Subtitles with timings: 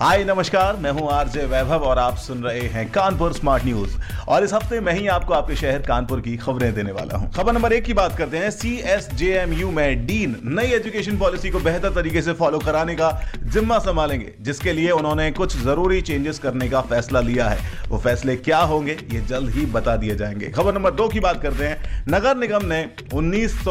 [0.00, 3.96] hi, नमस्कार। मैं हूँ आरजे वैभव और आप सुन रहे हैं कानपुर स्मार्ट न्यूज़।
[4.28, 7.52] और इस हफ़्ते मैं ही आपको आपके शहर कानपुर की खबरें देने वाला हूँ। खबर
[7.52, 11.18] नंबर एक की बात करते हैं। C S J M U में डीन नई एजुकेशन
[11.18, 13.10] पॉलिसी को बेहतर तरीके से फॉलो कराने का
[13.42, 18.36] जिम्मा संभालेंगे, जिसके लिए उन्होंने कुछ ज़रूरी चेंजेस करने का फैसला लिया है। वो फैसले
[18.36, 22.04] क्या होंगे, ये जल्द ही बता दिए जाएँगे। खबर नंबर दो की बात करते हैं।
[22.08, 23.64] नगर निगम ने उन्नीस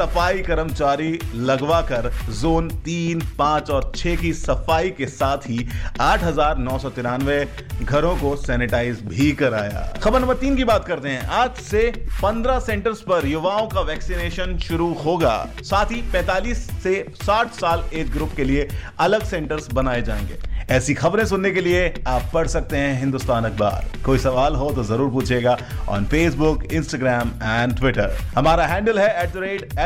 [0.00, 5.66] सफ़ाई कर्मचारी लगवा कर जोन तीन, पाँच और छह की सफ़ाई के साथ ही
[6.00, 7.44] आठ हज़ार नौ सौ तिरानवे
[7.82, 11.90] घरों को सैनिटाइज भी कराया। खबर नंबर तीन की बात करते हैं। आज से
[12.22, 18.10] 15 सेंटर्स पर युवाओं का वैक्सीनेशन शुरू होगा। साथ ही 45 से 60 साल एज
[18.10, 18.68] ग्रुप के लिए
[19.00, 20.38] अलग सेंटर्स बनाए जाएँगे।
[20.70, 24.82] ऐसी खबरें सुनने के लिए आप पढ़ सकते हैं हिंदुस्तान अखबार। कोई सवाल हो तो
[24.84, 25.56] ज़रूर पूछेगा
[25.88, 29.78] on Facebook Instagram and Twitter हमारा हैंडल है at the rate